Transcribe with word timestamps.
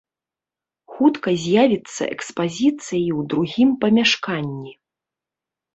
Хутка 0.93 1.29
з'явіцца 1.43 2.03
экспазіцыя 2.15 2.99
і 3.03 3.11
ў 3.19 3.21
другім 3.35 3.69
памяшканні. 3.87 4.73